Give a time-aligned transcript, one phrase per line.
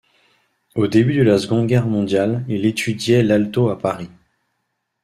[0.73, 4.09] Au début de la Seconde Guerre mondiale, il étudiait l'alto à Paris.